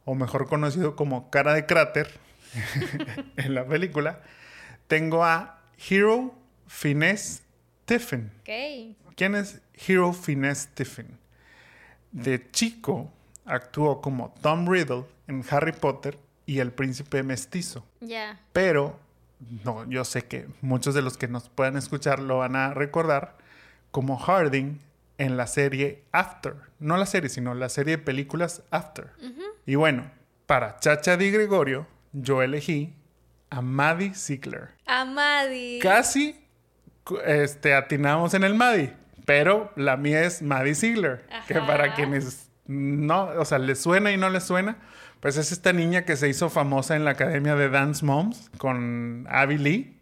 [0.05, 2.11] o mejor conocido como Cara de Cráter
[3.37, 4.21] en la película,
[4.87, 6.35] tengo a Hero
[6.67, 7.43] Finesse
[7.85, 8.31] Tiffin.
[8.41, 9.15] Ok.
[9.17, 11.19] ¿Quién es Hero Finesse Tiffin?
[12.11, 13.13] De chico
[13.45, 17.87] actuó como Tom Riddle en Harry Potter y el príncipe mestizo.
[18.01, 18.41] Ya.
[18.53, 18.99] Pero,
[19.65, 23.37] no, yo sé que muchos de los que nos puedan escuchar lo van a recordar
[23.91, 24.79] como Harding
[25.19, 26.55] en la serie After.
[26.79, 29.11] No la serie, sino la serie de películas After.
[29.67, 30.11] Y bueno,
[30.47, 32.95] para Chacha Di Gregorio, yo elegí
[33.51, 34.71] a Maddie Ziegler.
[34.87, 35.79] Amadi.
[35.81, 36.45] Casi
[37.05, 38.93] cu- este, atinamos en el Maddie,
[39.25, 44.17] pero la mía es Maddie Ziegler, que para quienes no, o sea, les suena y
[44.17, 44.77] no les suena,
[45.25, 49.27] pues es esta niña que se hizo famosa en la academia de Dance Moms con
[49.31, 49.97] Abby Lee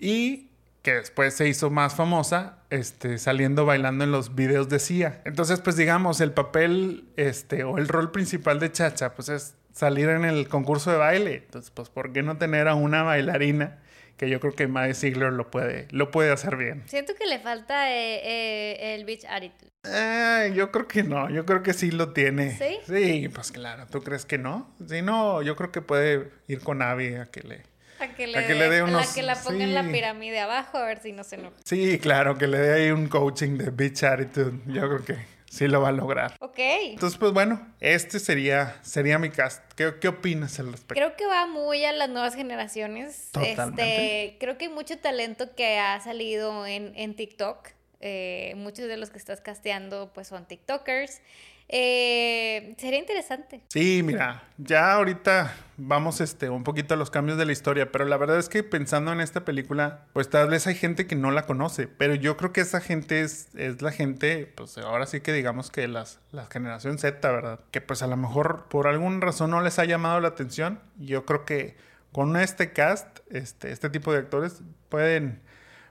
[0.00, 0.50] y
[0.82, 5.22] que después se hizo más famosa este, saliendo bailando en los videos de Sia.
[5.24, 10.08] Entonces, pues digamos, el papel este, o el rol principal de Chacha, pues es salir
[10.08, 11.34] en el concurso de baile.
[11.44, 13.78] Entonces, pues, ¿por qué no tener a una bailarina?
[14.22, 16.84] Que yo creo que Maddie Ziegler lo puede, lo puede hacer bien.
[16.86, 19.72] Siento que le falta eh, eh, el bitch attitude.
[19.82, 22.56] Eh, yo creo que no, yo creo que sí lo tiene.
[22.56, 22.78] ¿Sí?
[22.86, 24.72] Sí, pues claro, ¿tú crees que no?
[24.88, 27.62] Si no, yo creo que puede ir con Abby a que le...
[27.98, 29.82] A que le, A que le dé a unos- la que la ponga en la
[29.82, 29.88] sí.
[29.90, 31.56] pirámide abajo a ver si no se enoja.
[31.64, 34.52] Sí, claro, que le dé ahí un coaching de bitch attitude.
[34.66, 35.16] Yo creo que
[35.52, 36.34] sí lo va a lograr.
[36.40, 36.58] Ok.
[36.58, 39.62] Entonces, pues bueno, este sería, sería mi cast.
[39.74, 40.94] ¿Qué, qué opinas al respecto?
[40.94, 43.28] Creo que va muy a las nuevas generaciones.
[43.32, 44.24] Totalmente.
[44.24, 47.68] Este, creo que hay mucho talento que ha salido en, en TikTok.
[48.00, 51.20] Eh, muchos de los que estás casteando pues son TikTokers.
[51.74, 53.62] Eh, sería interesante.
[53.68, 58.04] Sí, mira, ya ahorita vamos este, un poquito a los cambios de la historia, pero
[58.04, 61.30] la verdad es que pensando en esta película, pues tal vez hay gente que no
[61.30, 65.22] la conoce, pero yo creo que esa gente es, es la gente, pues ahora sí
[65.22, 67.60] que digamos que las, la generación Z, ¿verdad?
[67.70, 70.78] Que pues a lo mejor por alguna razón no les ha llamado la atención.
[70.98, 71.74] Yo creo que
[72.12, 75.40] con este cast, este, este tipo de actores pueden,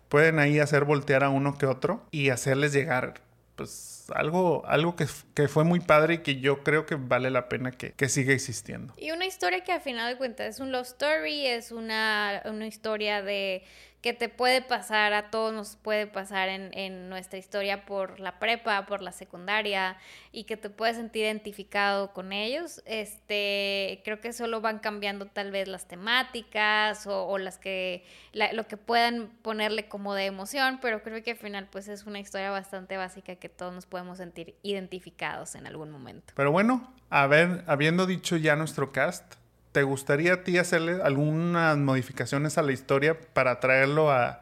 [0.09, 3.15] pueden ahí hacer voltear a uno que otro y hacerles llegar
[3.55, 7.49] pues algo, algo que, que fue muy padre y que yo creo que vale la
[7.49, 8.93] pena que, que siga existiendo.
[8.97, 12.67] Y una historia que al final de cuentas es un love story, es una, una
[12.67, 13.63] historia de
[14.01, 18.39] que te puede pasar, a todos nos puede pasar en, en nuestra historia por la
[18.39, 19.97] prepa, por la secundaria,
[20.31, 22.81] y que te puedes sentir identificado con ellos.
[22.85, 28.77] Este, creo que solo van cambiando tal vez las temáticas o, las que, lo que
[28.77, 32.97] puedan ponerle como de emoción, pero creo que al final pues es una historia bastante
[32.97, 36.33] básica que todos nos podemos sentir identificados en algún momento.
[36.35, 39.40] Pero bueno, a ver, habiendo dicho ya nuestro cast,
[39.71, 44.41] ¿te gustaría a ti hacerle algunas modificaciones a la historia para traerlo a,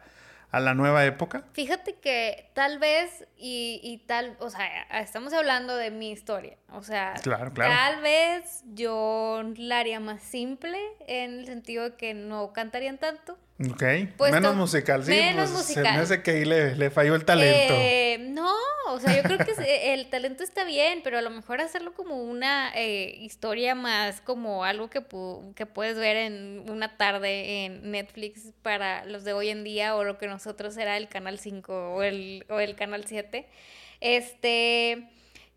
[0.50, 1.44] a la nueva época?
[1.52, 4.66] Fíjate que tal vez, y, y tal, o sea,
[5.00, 7.72] estamos hablando de mi historia, o sea, Claro, claro.
[7.72, 13.38] tal vez yo la haría más simple en el sentido de que no cantarían tanto.
[13.68, 13.82] Ok.
[14.16, 15.10] Pues menos musical, sí.
[15.10, 15.96] menos pues, Se musical.
[15.96, 17.74] me hace que ahí le, le falló el talento.
[17.76, 18.50] Eh, no,
[18.88, 19.52] o sea, yo creo que
[19.92, 24.64] el talento está bien, pero a lo mejor hacerlo como una eh, historia más como
[24.64, 29.50] algo que, pu- que puedes ver en una tarde en Netflix para los de hoy
[29.50, 33.04] en día o lo que nosotros era el Canal 5 o el, o el Canal
[33.06, 33.46] 7.
[34.00, 35.08] Este,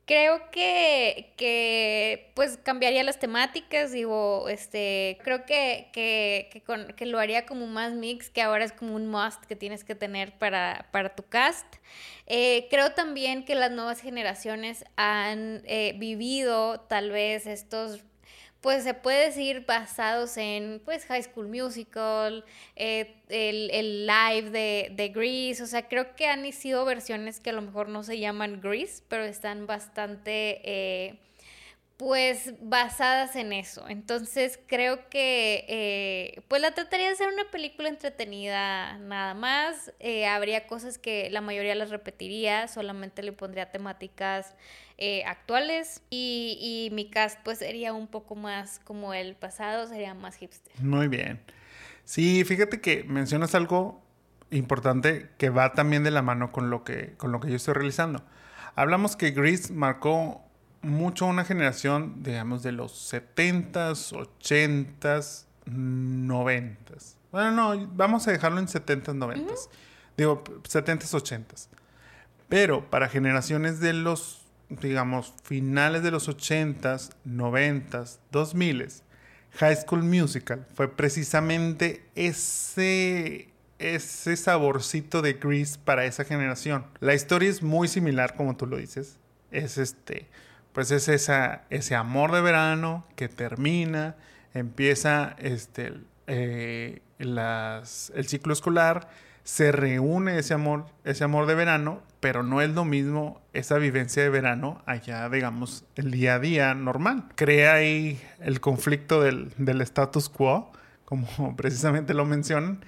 [0.05, 6.61] Creo que, que, pues cambiaría las temáticas, digo, este, creo que, que,
[6.97, 9.95] que, lo haría como más mix, que ahora es como un must que tienes que
[9.95, 11.65] tener para, para tu cast.
[12.27, 18.03] Eh, creo también que las nuevas generaciones han eh, vivido tal vez estos
[18.63, 22.45] pues se puede decir basados en pues High School Musical,
[22.77, 27.53] eh, el, live de, de, Grease, o sea, creo que han sido versiones que a
[27.53, 31.19] lo mejor no se llaman Grease, pero están bastante eh,
[31.97, 33.87] pues basadas en eso.
[33.87, 39.93] Entonces creo que eh, pues la trataría de ser una película entretenida nada más.
[40.29, 44.55] habría cosas que la mayoría las repetiría, solamente le pondría temáticas
[44.99, 50.13] eh, actuales y, y, mi cast pues sería un poco más como el pasado, sería
[50.13, 50.71] más hipster.
[50.81, 51.41] Muy bien.
[52.05, 54.03] Sí, fíjate que mencionas algo
[54.51, 57.73] importante que va también de la mano con lo que, con lo que yo estoy
[57.73, 58.23] realizando.
[58.75, 60.43] Hablamos que Grease marcó
[60.83, 67.15] mucho una generación, digamos, de los 70s, 80s, 90s.
[67.31, 69.69] Bueno, no, vamos a dejarlo en 70s, 90s.
[70.15, 71.67] Digo, 70s, 80s.
[72.47, 74.43] Pero para generaciones de los
[74.81, 79.01] digamos, finales de los 80s, 90s, 2000s,
[79.55, 86.85] High School Musical fue precisamente ese, ese saborcito de Grease para esa generación.
[86.99, 89.19] La historia es muy similar, como tú lo dices.
[89.51, 90.27] Es este,
[90.73, 94.15] pues es esa, ese amor de verano que termina,
[94.53, 95.93] empieza este,
[96.27, 99.07] eh, el ciclo escolar,
[99.43, 104.23] se reúne ese amor, ese amor de verano, pero no es lo mismo esa vivencia
[104.23, 107.25] de verano allá, digamos, el día a día normal.
[107.35, 110.71] Crea ahí el conflicto del, status quo,
[111.05, 112.79] como precisamente lo mencionan.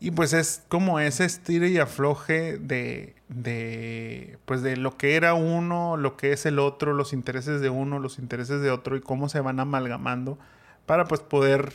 [0.00, 5.34] Y pues es como ese estilo y afloje de, de, pues de lo que era
[5.34, 9.02] uno, lo que es el otro, los intereses de uno, los intereses de otro y
[9.02, 10.38] cómo se van amalgamando
[10.86, 11.74] para pues poder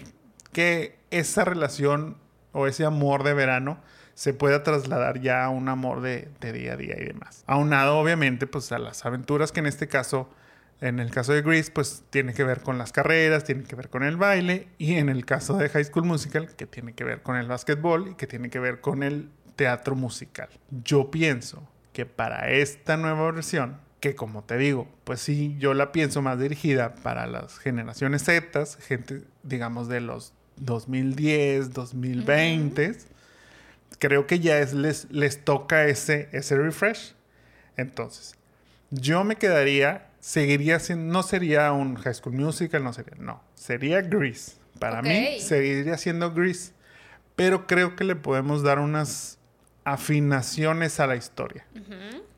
[0.51, 2.17] que esa relación
[2.51, 3.77] o ese amor de verano
[4.15, 7.43] se pueda trasladar ya a un amor de, día a día y demás.
[7.45, 10.29] Aunado, obviamente, pues a las aventuras que en este caso,
[10.81, 13.89] en el caso de Grease, pues tiene que ver con las carreras, tiene que ver
[13.89, 17.21] con el baile, y en el caso de High School Musical, que tiene que ver
[17.21, 20.49] con el básquetbol y que tiene que ver con el teatro musical.
[20.83, 25.91] Yo pienso que para esta nueva versión, que como te digo, pues sí, yo la
[25.91, 32.97] pienso más dirigida para las generaciones Z, gente, digamos, de los 2010, 2020,
[33.97, 37.15] creo que ya es, les, les toca ese, ese refresh.
[37.77, 38.35] Entonces,
[38.91, 44.01] yo me quedaría, seguiría siendo, no sería un High School Musical, no sería, no, sería
[44.01, 44.53] Grease.
[44.79, 46.73] Para mí, seguiría siendo Grease.
[47.35, 49.38] Pero creo que le podemos dar unas
[49.83, 51.67] afinaciones a la historia.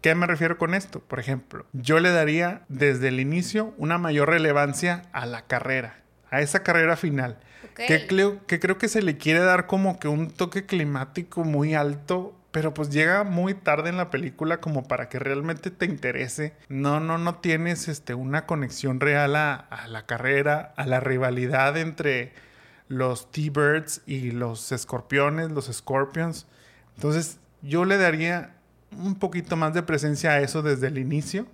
[0.01, 0.99] ¿Qué me refiero con esto?
[0.99, 6.41] Por ejemplo, yo le daría desde el inicio una mayor relevancia a la carrera, a
[6.41, 7.39] esa carrera final.
[7.73, 11.73] Que, creo, que creo que se le quiere dar como que un toque climático muy
[11.73, 16.55] alto, pero pues llega muy tarde en la película como para que realmente te interese.
[16.69, 22.33] No, no, no tienes este, una conexión real a, la carrera, a la rivalidad entre
[22.87, 26.47] los T-Birds y los escorpiones, los Scorpions.
[26.95, 28.55] Entonces, yo le daría
[28.89, 31.45] un poquito más de presencia a eso desde el inicio.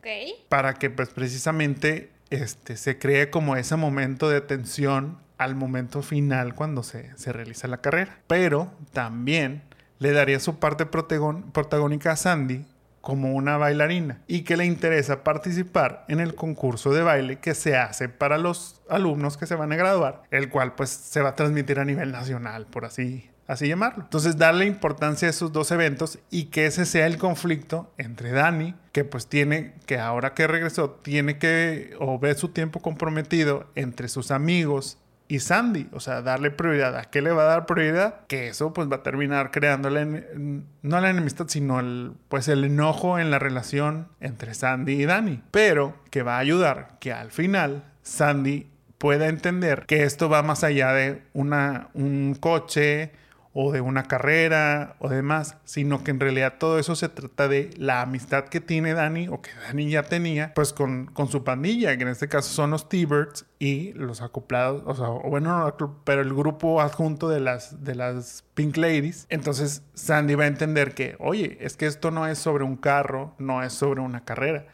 [0.48, 6.56] Para que pues precisamente este, se cree como ese momento de tensión al momento final
[6.56, 8.20] cuando se, realiza la carrera.
[8.28, 9.64] Pero también
[10.04, 12.66] le daría su parte protagónica a Sandy
[13.00, 17.78] como una bailarina y que le interesa participar en el concurso de baile que se
[17.78, 21.36] hace para los alumnos que se van a graduar, el cual pues se va a
[21.36, 24.04] transmitir a nivel nacional, por así así llamarlo.
[24.04, 28.76] Entonces, darle importancia a esos dos eventos y que ese sea el conflicto entre Dani,
[28.92, 34.08] que pues tiene, que ahora que regresó, tiene que, o ve su tiempo comprometido entre
[34.08, 34.98] sus amigos
[35.34, 36.96] y Sandy, o sea, darle prioridad.
[36.96, 38.28] ¿A qué le va a dar prioridad?
[38.28, 43.18] Que eso pues va a terminar creando no la enemistad, sino el, pues el enojo
[43.18, 45.42] en la relación entre Sandy y Dani.
[45.50, 48.70] Pero que va a ayudar que al final Sandy
[49.00, 53.12] pueda entender que esto va más allá de una, un coche,
[53.54, 57.70] o de una carrera o demás, sino que en realidad todo eso se trata de
[57.78, 61.96] la amistad que tiene Dani o que Dani ya tenía, pues con, con su pandilla,
[61.96, 66.34] que en este caso son los T-Birds y los acoplados, o sea, bueno, pero el
[66.34, 69.28] grupo adjunto de las, de las Pink Ladies.
[69.30, 73.36] Entonces Sandy va a entender que, oye, es que esto no es sobre un carro,
[73.38, 74.66] no es sobre una carrera,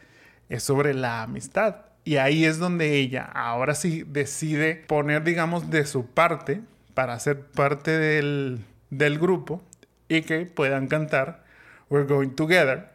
[0.48, 1.76] es sobre la amistad.
[2.02, 6.62] Y ahí es donde ella ahora sí decide poner, digamos, de su parte
[6.94, 9.62] para ser parte del, del grupo
[10.08, 11.44] y que puedan cantar
[11.88, 12.90] We're Going Together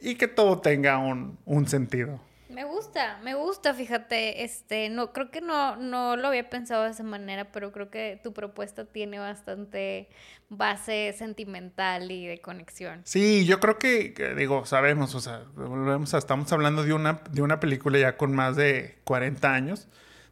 [0.00, 2.20] y que todo tenga un, un sentido.
[2.48, 6.90] Me gusta, me gusta, fíjate, este, no, creo que no, no lo había pensado de
[6.90, 10.08] esa manera, pero creo que tu propuesta tiene bastante
[10.48, 13.02] base sentimental y de conexión.
[13.04, 17.20] Sí, yo creo que, que, digo, sabemos, o sea, volvemos a, estamos hablando de una,
[17.30, 19.86] de una película ya con más de 40 años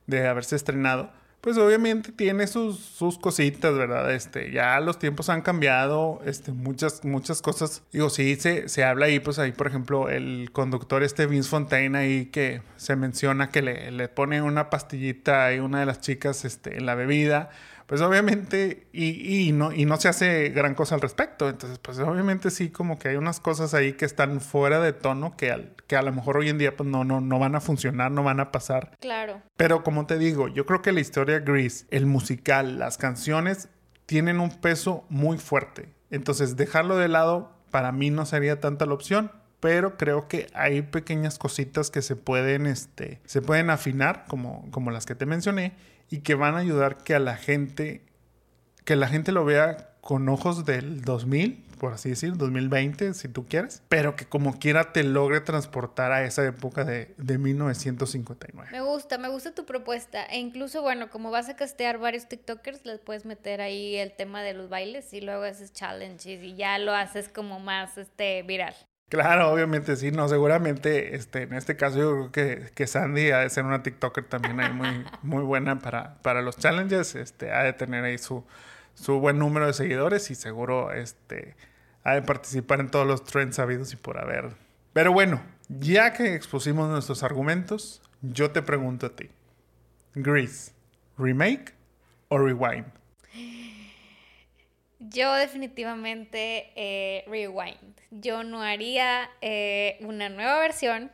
[0.06, 4.12] de haberse estrenado pues obviamente tiene sus, sus cositas, ¿verdad?
[4.12, 7.82] Este, ya los tiempos han cambiado, este, muchas, muchas cosas.
[7.92, 11.96] Digo, sí, se, se habla ahí, pues ahí, por ejemplo, el conductor este Vince Fontaine
[11.96, 16.44] ahí que se menciona que le, le pone una pastillita a una de las chicas
[16.44, 17.50] este, en la bebida
[17.86, 21.48] pues obviamente, y, y, no, y no se hace gran cosa al respecto.
[21.48, 25.36] Entonces, pues obviamente sí, como que hay unas cosas ahí que están fuera de tono
[25.36, 27.60] que, al, que a lo mejor hoy en día pues no, no, no van a
[27.60, 28.96] funcionar, no van a pasar.
[29.00, 29.40] Claro.
[29.56, 33.68] Pero como te digo, yo creo que la historia Grease, el musical, las canciones,
[34.06, 35.88] tienen un peso muy fuerte.
[36.10, 39.30] Entonces, dejarlo de lado para mí no sería tanta la opción
[39.60, 44.90] pero creo que hay pequeñas cositas que se pueden, este, se pueden afinar, como, como
[44.90, 45.72] las que te mencioné,
[46.10, 48.02] y que van a ayudar que a la gente,
[48.84, 53.44] que la gente lo vea con ojos del 2000, por así decir, 2020, si tú
[53.46, 58.70] quieres, pero que como quiera te logre transportar a esa época de, de 1959.
[58.70, 60.24] Me gusta, me gusta tu propuesta.
[60.26, 64.42] E incluso, bueno, como vas a castear varios TikTokers, les puedes meter ahí el tema
[64.42, 68.74] de los bailes y luego haces challenges y ya lo haces como más este, viral.
[69.08, 73.38] Claro, obviamente sí, no, seguramente este, en este caso yo creo que, que Sandy ha
[73.38, 77.62] de ser una TikToker también ahí muy, muy buena para, para los challenges, este, ha
[77.62, 78.44] de tener ahí su,
[78.94, 81.54] su buen número de seguidores y seguro este,
[82.02, 84.56] ha de participar en todos los trends sabidos y por haber.
[84.92, 89.30] Pero bueno, ya que expusimos nuestros argumentos, yo te pregunto a ti,
[90.14, 90.72] Grease,
[91.16, 91.74] ¿remake
[92.28, 92.86] o rewind?
[95.10, 98.00] Yo definitivamente eh, rewind.
[98.10, 101.10] Yo no haría eh, una nueva versión.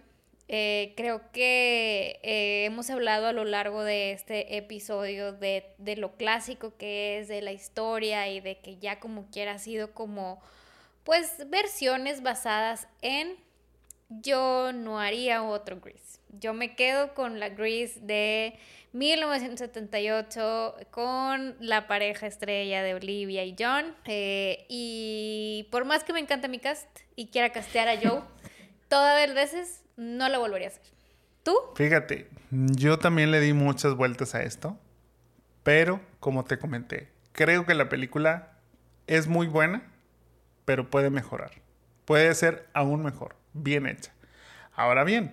[0.49, 6.77] Eh, creo que hemos hablado a lo largo de este episodio de, de, lo clásico
[6.77, 10.41] que es, de la historia y de que ya como quiera ha sido como,
[11.05, 13.37] pues, versiones basadas en...
[14.21, 16.19] Yo no haría otro Grease.
[16.39, 18.59] Yo me quedo con la Grease de
[18.93, 23.95] 1978 con la pareja estrella de Olivia y John.
[24.05, 26.87] Eh, y por más que me encanta mi cast
[27.17, 28.23] y quiera castear a Joe,
[28.89, 30.83] todas las veces no lo volvería a hacer.
[31.43, 31.57] ¿Tú?
[31.75, 34.79] Fíjate, yo también le di muchas vueltas a esto,
[35.63, 38.53] pero como te comenté, creo que la película
[39.07, 39.83] es muy buena,
[40.65, 41.51] pero puede mejorar.
[42.05, 44.13] Puede ser aún mejor, bien hecha.
[44.75, 45.33] Ahora bien,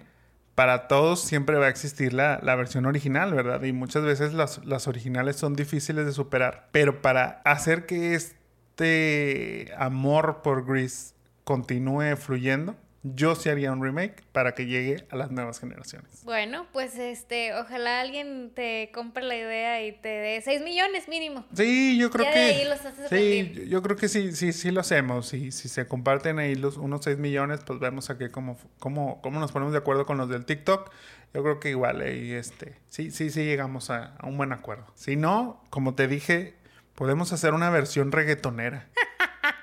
[0.60, 3.64] para todos siempre va a existir la, versión original, ¿verdad?
[3.64, 6.68] Y muchas veces las, las, originales son difíciles de superar.
[6.74, 11.14] Pero para hacer que este amor por Grease
[11.46, 16.24] continúe fluyendo, yo sí haría un remake para que llegue a las nuevas generaciones.
[16.24, 21.46] Bueno, pues este, ojalá alguien te compre la idea y te dé 6 millones mínimo.
[21.54, 22.68] Sí, yo creo que.
[23.10, 25.34] sí, yo creo que sí, sí, sí lo hacemos.
[25.34, 29.40] Y si se comparten ahí los unos 6 millones, pues vemos aquí cómo, cómo, cómo
[29.40, 30.92] nos ponemos de acuerdo con los del TikTok.
[31.34, 34.92] Yo creo que igual, ahí este, sí, sí, sí llegamos a, a un buen acuerdo.
[34.96, 36.56] Si no, como te dije,
[36.96, 38.90] podemos hacer una versión reggaetonera.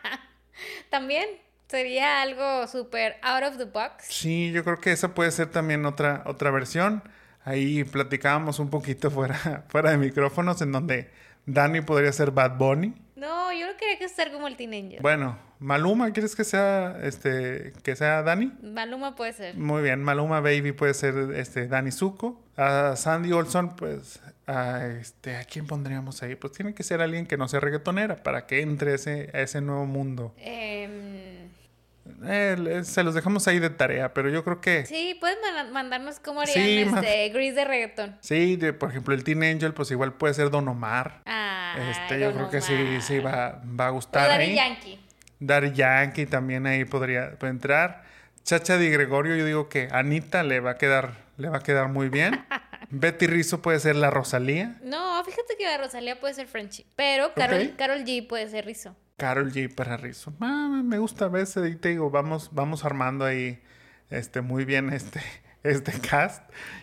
[0.90, 1.45] También.
[1.68, 4.04] Sería algo súper out of the box.
[4.08, 7.02] Sí, yo creo que esa puede ser también otra, otra versión.
[7.44, 11.10] Ahí platicábamos un poquito fuera, fuera de micrófonos en donde
[11.44, 12.94] Dani podría ser Bad Bunny.
[13.16, 17.72] No, yo no quería que sea como el Teen Bueno, Maluma, ¿quieres que sea este
[17.82, 18.52] que sea Dani?
[18.62, 19.56] Maluma puede ser.
[19.56, 22.42] Muy bien, Maluma Baby puede ser este Dani Zuko.
[22.56, 26.36] A Sandy Olson, pues a este, ¿a quién pondríamos ahí?
[26.36, 29.60] Pues tiene que ser alguien que no sea reggaetonera para que entre ese, a ese
[29.60, 30.34] nuevo mundo.
[30.38, 31.15] Eh,
[32.24, 34.86] eh, se los dejamos ahí de tarea, pero yo creo que...
[34.86, 35.38] Sí, pueden
[35.72, 38.16] mandarnos cómo harían este, Gris de reggaetón.
[38.20, 41.22] Sí, por ejemplo, el Teen Angel, pues igual puede ser Don Omar.
[41.26, 44.28] Ah, este, yo creo que sí, sí va, va a gustar.
[44.28, 45.00] Daddy Yankee.
[45.38, 48.04] Daddy Yankee también ahí podría entrar.
[48.42, 51.88] Chacha Di Gregorio, yo digo que Anita le va a quedar, le va a quedar
[51.88, 52.46] muy bien.
[52.90, 54.76] Betty Rizzo puede ser la Rosalía.
[54.82, 58.94] No, fíjate que la Rosalía puede ser Frenchy, pero Carol, Carol G puede ser Rizzo.
[59.16, 60.32] Carol G para Rizzo.
[60.40, 63.60] Ah, me gusta a veces, y te digo, vamos, vamos armando ahí
[64.10, 65.20] este, muy bien este,
[65.62, 66.42] este cast.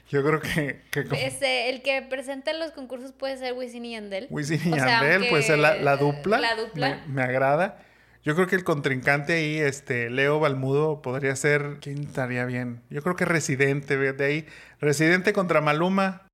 [0.10, 0.82] Yo creo que...
[1.22, 4.28] este, el que presenta los concursos puede ser Wisin y Yandel.
[4.30, 6.40] Wisin y Yandel puede ser la, dupla.
[6.40, 7.04] La dupla.
[7.08, 7.80] Me, agrada.
[8.24, 11.78] Yo creo que el contrincante ahí, este, Leo Balmudo, podría ser...
[11.82, 12.82] ¿Quién estaría bien?
[12.90, 14.48] Yo creo que Residente, de ahí.
[14.80, 16.28] Residente contra Maluma.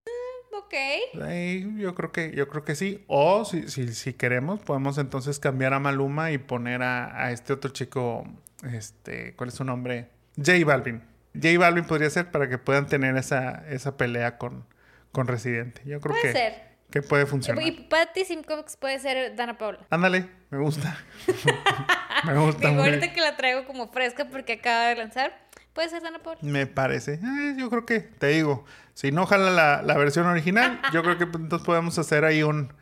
[0.59, 1.21] Ok.
[1.21, 3.03] Ahí yo creo que, yo creo que sí.
[3.07, 7.53] O si, si, si queremos, podemos entonces cambiar a Maluma y poner a, a, este
[7.53, 8.25] otro chico,
[8.71, 10.09] este, ¿cuál es su nombre?
[10.37, 11.01] J Balvin.
[11.33, 14.65] J Balvin podría ser para que puedan tener esa, esa pelea con,
[15.11, 15.81] con Residente.
[15.85, 16.53] Yo creo Puede que, ser.
[16.91, 17.63] que puede funcionar.
[17.65, 19.79] Y Patty Simcox puede ser Dana Paula.
[19.89, 20.97] Ándale, me gusta.
[22.25, 25.48] me gusta Digo, ahorita que la traigo como fresca porque acaba de lanzar,
[25.79, 26.19] puede ser Dana.
[26.41, 27.21] Me parece.
[27.23, 31.17] Ay, yo creo que, te digo, si no jala la, la versión original, yo creo
[31.17, 32.73] que pues, entonces podemos hacer ahí un,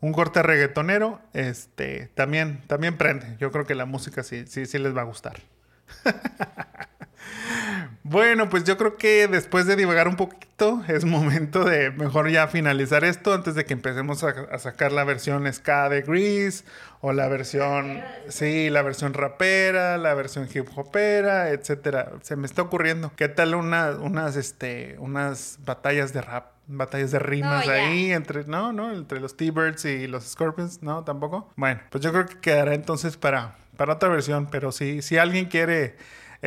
[0.00, 1.20] un corte reggaetonero.
[1.34, 3.36] Este, también, también prende.
[3.38, 5.38] Yo creo que la música sí, sí, sí les va a gustar.
[8.08, 12.46] Bueno, pues yo creo que después de divagar un poquito, es momento de mejor ya
[12.46, 16.64] finalizar esto antes de que empecemos a, a sacar la versión ska de Grease
[17.00, 22.12] o la versión, sí, la versión rapera, la versión hip hopera, etcétera.
[22.22, 23.10] Se me está ocurriendo.
[23.16, 26.52] ¿Qué tal una, unas, este, unas batallas de rap?
[26.68, 31.02] Batallas de rimas No, ahí entre, no, no, entre los T-Birds y los Scorpions, no,
[31.02, 31.52] tampoco.
[31.56, 35.46] Bueno, pues yo creo que quedará entonces para, para otra versión, pero si, si alguien
[35.46, 35.96] quiere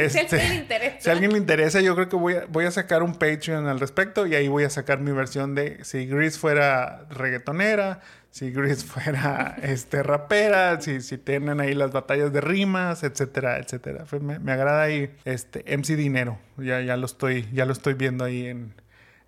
[0.08, 1.00] Si este, alguien le interesa.
[1.00, 3.68] si a alguien le interesa, yo creo que voy a, voy a sacar un Patreon
[3.68, 8.52] al respecto y ahí voy a sacar mi versión de si Grease fuera reggaetonera, si
[8.52, 14.06] Grease fuera este, rapera, si, si tienen ahí las batallas de rimas, etcétera, etcétera.
[14.20, 16.39] Me agrada ahí este MC Dinero.
[16.58, 18.74] Ya, ya lo estoy, ya lo estoy viendo ahí en,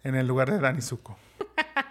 [0.04, 1.18] en el lugar de Dani Zuko.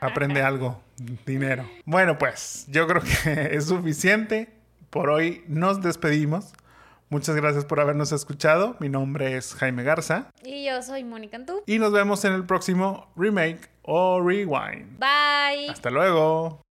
[0.01, 0.83] Aprende algo,
[1.27, 1.69] dinero.
[1.85, 4.49] Bueno, pues yo creo que es suficiente.
[4.91, 6.53] Por hoy nos despedimos.
[7.11, 8.77] Muchas gracias por habernos escuchado.
[8.79, 11.63] Mi nombre es Jaime Garza Y yo soy Mónica Antú.
[11.67, 14.99] y nos vemos en el próximo remake o rewind.
[14.99, 15.69] Bye.
[15.71, 16.63] Hasta luego.